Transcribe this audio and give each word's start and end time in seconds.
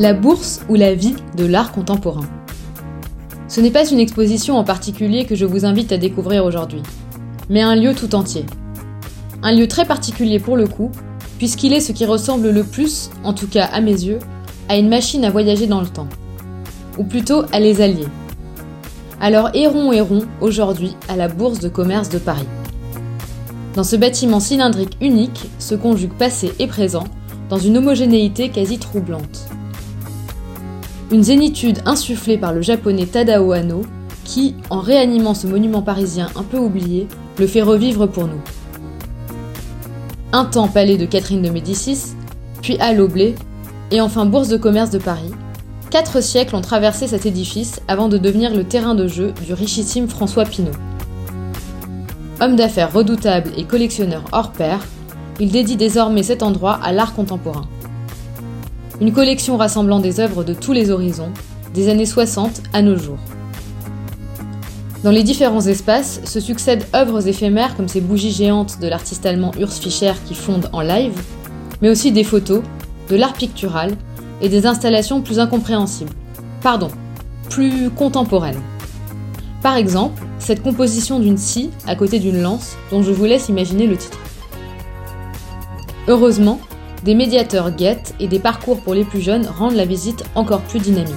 La 0.00 0.12
bourse 0.12 0.60
ou 0.68 0.74
la 0.74 0.92
vie 0.92 1.14
de 1.36 1.46
l'art 1.46 1.70
contemporain. 1.70 2.26
Ce 3.46 3.60
n'est 3.60 3.70
pas 3.70 3.88
une 3.88 4.00
exposition 4.00 4.56
en 4.56 4.64
particulier 4.64 5.24
que 5.24 5.36
je 5.36 5.46
vous 5.46 5.64
invite 5.64 5.92
à 5.92 5.98
découvrir 5.98 6.44
aujourd'hui, 6.44 6.82
mais 7.48 7.62
un 7.62 7.76
lieu 7.76 7.94
tout 7.94 8.16
entier. 8.16 8.44
Un 9.44 9.52
lieu 9.52 9.68
très 9.68 9.84
particulier 9.84 10.40
pour 10.40 10.56
le 10.56 10.66
coup, 10.66 10.90
puisqu'il 11.38 11.72
est 11.72 11.80
ce 11.80 11.92
qui 11.92 12.06
ressemble 12.06 12.50
le 12.50 12.64
plus, 12.64 13.10
en 13.22 13.34
tout 13.34 13.46
cas 13.46 13.66
à 13.66 13.80
mes 13.80 13.92
yeux, 13.92 14.18
à 14.68 14.76
une 14.76 14.88
machine 14.88 15.24
à 15.24 15.30
voyager 15.30 15.68
dans 15.68 15.80
le 15.80 15.86
temps. 15.86 16.08
Ou 16.98 17.04
plutôt 17.04 17.44
à 17.52 17.60
les 17.60 17.80
allier. 17.80 18.08
Alors 19.20 19.50
errons 19.54 19.92
errons 19.92 20.24
aujourd'hui 20.40 20.96
à 21.08 21.14
la 21.14 21.28
Bourse 21.28 21.60
de 21.60 21.68
commerce 21.68 22.08
de 22.08 22.18
Paris. 22.18 22.48
Dans 23.76 23.84
ce 23.84 23.94
bâtiment 23.94 24.40
cylindrique 24.40 24.96
unique 25.00 25.48
se 25.60 25.76
conjuguent 25.76 26.18
passé 26.18 26.52
et 26.58 26.66
présent 26.66 27.04
dans 27.48 27.58
une 27.58 27.76
homogénéité 27.76 28.48
quasi 28.48 28.78
troublante. 28.78 29.46
Une 31.10 31.22
zénitude 31.22 31.80
insufflée 31.84 32.38
par 32.38 32.52
le 32.52 32.62
japonais 32.62 33.06
Tadao 33.06 33.52
Anno, 33.52 33.82
qui, 34.24 34.54
en 34.70 34.80
réanimant 34.80 35.34
ce 35.34 35.46
monument 35.46 35.82
parisien 35.82 36.28
un 36.34 36.42
peu 36.42 36.56
oublié, 36.58 37.08
le 37.38 37.46
fait 37.46 37.62
revivre 37.62 38.08
pour 38.08 38.26
nous. 38.26 38.40
Un 40.32 40.46
temps 40.46 40.68
palais 40.68 40.96
de 40.96 41.04
Catherine 41.04 41.42
de 41.42 41.50
Médicis, 41.50 42.14
puis 42.62 42.78
Halle 42.80 43.00
au 43.00 43.08
blé, 43.08 43.34
et 43.90 44.00
enfin 44.00 44.24
Bourse 44.24 44.48
de 44.48 44.56
commerce 44.56 44.90
de 44.90 44.98
Paris. 44.98 45.30
Quatre 45.90 46.22
siècles 46.22 46.56
ont 46.56 46.62
traversé 46.62 47.06
cet 47.06 47.26
édifice 47.26 47.80
avant 47.86 48.08
de 48.08 48.18
devenir 48.18 48.54
le 48.54 48.64
terrain 48.64 48.94
de 48.94 49.06
jeu 49.06 49.32
du 49.46 49.52
richissime 49.52 50.08
François 50.08 50.44
Pinault. 50.44 50.72
Homme 52.40 52.56
d'affaires 52.56 52.92
redoutable 52.92 53.50
et 53.56 53.64
collectionneur 53.64 54.24
hors 54.32 54.52
pair, 54.52 54.80
il 55.38 55.52
dédie 55.52 55.76
désormais 55.76 56.22
cet 56.22 56.42
endroit 56.42 56.80
à 56.82 56.92
l'art 56.92 57.14
contemporain. 57.14 57.66
Une 59.00 59.12
collection 59.12 59.56
rassemblant 59.56 59.98
des 59.98 60.20
œuvres 60.20 60.44
de 60.44 60.54
tous 60.54 60.72
les 60.72 60.90
horizons, 60.90 61.32
des 61.74 61.88
années 61.88 62.06
60 62.06 62.62
à 62.72 62.80
nos 62.80 62.96
jours. 62.96 63.18
Dans 65.02 65.10
les 65.10 65.24
différents 65.24 65.66
espaces 65.66 66.20
se 66.24 66.38
succèdent 66.38 66.86
œuvres 66.94 67.26
éphémères 67.26 67.76
comme 67.76 67.88
ces 67.88 68.00
bougies 68.00 68.30
géantes 68.30 68.78
de 68.80 68.86
l'artiste 68.86 69.26
allemand 69.26 69.50
Urs 69.58 69.72
Fischer 69.72 70.12
qui 70.26 70.36
fondent 70.36 70.70
en 70.72 70.80
live, 70.80 71.20
mais 71.82 71.90
aussi 71.90 72.12
des 72.12 72.22
photos, 72.22 72.62
de 73.08 73.16
l'art 73.16 73.32
pictural 73.32 73.96
et 74.40 74.48
des 74.48 74.64
installations 74.64 75.22
plus 75.22 75.40
incompréhensibles. 75.40 76.12
Pardon, 76.62 76.88
plus 77.50 77.90
contemporaines. 77.90 78.62
Par 79.60 79.76
exemple, 79.76 80.22
cette 80.38 80.62
composition 80.62 81.18
d'une 81.18 81.36
scie 81.36 81.70
à 81.88 81.96
côté 81.96 82.20
d'une 82.20 82.40
lance 82.40 82.76
dont 82.92 83.02
je 83.02 83.10
vous 83.10 83.24
laisse 83.24 83.48
imaginer 83.48 83.88
le 83.88 83.96
titre. 83.96 84.18
Heureusement, 86.06 86.60
des 87.04 87.14
médiateurs 87.14 87.70
guettent 87.70 88.14
et 88.18 88.28
des 88.28 88.38
parcours 88.38 88.80
pour 88.80 88.94
les 88.94 89.04
plus 89.04 89.20
jeunes 89.20 89.46
rendent 89.46 89.74
la 89.74 89.84
visite 89.84 90.24
encore 90.34 90.62
plus 90.62 90.80
dynamique. 90.80 91.14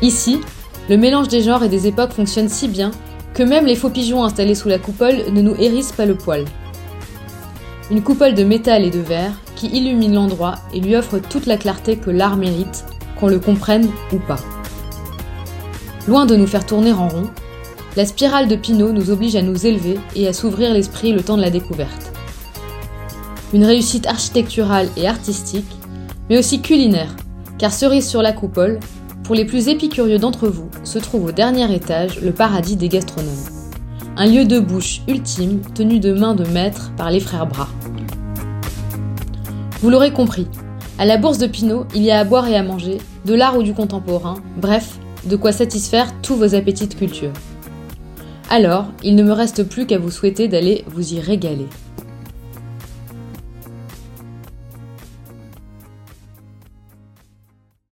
Ici, 0.00 0.40
le 0.88 0.96
mélange 0.96 1.28
des 1.28 1.42
genres 1.42 1.64
et 1.64 1.68
des 1.68 1.88
époques 1.88 2.12
fonctionne 2.12 2.48
si 2.48 2.68
bien 2.68 2.92
que 3.34 3.42
même 3.42 3.66
les 3.66 3.74
faux 3.74 3.90
pigeons 3.90 4.22
installés 4.22 4.54
sous 4.54 4.68
la 4.68 4.78
coupole 4.78 5.32
ne 5.32 5.42
nous 5.42 5.56
hérissent 5.58 5.92
pas 5.92 6.06
le 6.06 6.14
poil. 6.14 6.44
Une 7.90 8.02
coupole 8.02 8.34
de 8.34 8.44
métal 8.44 8.84
et 8.84 8.90
de 8.90 9.00
verre 9.00 9.32
qui 9.56 9.66
illumine 9.66 10.14
l'endroit 10.14 10.54
et 10.72 10.80
lui 10.80 10.94
offre 10.94 11.18
toute 11.18 11.46
la 11.46 11.56
clarté 11.56 11.96
que 11.96 12.10
l'art 12.10 12.36
mérite, 12.36 12.84
qu'on 13.18 13.28
le 13.28 13.40
comprenne 13.40 13.90
ou 14.12 14.18
pas. 14.18 14.38
Loin 16.06 16.26
de 16.26 16.36
nous 16.36 16.46
faire 16.46 16.64
tourner 16.64 16.92
en 16.92 17.08
rond, 17.08 17.28
la 17.96 18.06
spirale 18.06 18.46
de 18.46 18.56
Pinot 18.56 18.92
nous 18.92 19.10
oblige 19.10 19.36
à 19.36 19.42
nous 19.42 19.66
élever 19.66 19.98
et 20.14 20.28
à 20.28 20.32
s'ouvrir 20.32 20.72
l'esprit 20.72 21.12
le 21.12 21.22
temps 21.22 21.36
de 21.36 21.42
la 21.42 21.50
découverte 21.50 22.12
une 23.54 23.64
réussite 23.64 24.06
architecturale 24.08 24.88
et 24.96 25.06
artistique, 25.06 25.78
mais 26.28 26.38
aussi 26.38 26.60
culinaire, 26.60 27.14
car 27.56 27.72
cerise 27.72 28.08
sur 28.08 28.20
la 28.20 28.32
coupole, 28.32 28.80
pour 29.22 29.36
les 29.36 29.44
plus 29.44 29.68
épicurieux 29.68 30.18
d'entre 30.18 30.48
vous, 30.48 30.68
se 30.82 30.98
trouve 30.98 31.26
au 31.26 31.32
dernier 31.32 31.72
étage 31.72 32.20
le 32.20 32.32
paradis 32.32 32.76
des 32.76 32.88
gastronomes. 32.88 33.32
Un 34.16 34.26
lieu 34.26 34.44
de 34.44 34.58
bouche 34.58 35.02
ultime 35.08 35.60
tenu 35.74 36.00
de 36.00 36.12
main 36.12 36.34
de 36.34 36.44
maître 36.46 36.92
par 36.96 37.10
les 37.10 37.20
frères 37.20 37.46
Bras. 37.46 37.68
Vous 39.80 39.88
l'aurez 39.88 40.12
compris, 40.12 40.48
à 40.98 41.04
la 41.04 41.16
bourse 41.16 41.38
de 41.38 41.46
Pinot, 41.46 41.86
il 41.94 42.02
y 42.02 42.10
a 42.10 42.18
à 42.18 42.24
boire 42.24 42.48
et 42.48 42.56
à 42.56 42.62
manger, 42.64 42.98
de 43.24 43.34
l'art 43.34 43.56
ou 43.56 43.62
du 43.62 43.72
contemporain, 43.72 44.34
bref, 44.56 44.98
de 45.26 45.36
quoi 45.36 45.52
satisfaire 45.52 46.12
tous 46.22 46.34
vos 46.34 46.54
appétits 46.56 46.88
de 46.88 46.94
culture. 46.94 47.32
Alors, 48.50 48.86
il 49.04 49.14
ne 49.14 49.22
me 49.22 49.32
reste 49.32 49.62
plus 49.62 49.86
qu'à 49.86 49.98
vous 49.98 50.10
souhaiter 50.10 50.48
d'aller 50.48 50.84
vous 50.88 51.14
y 51.14 51.20
régaler. 51.20 51.68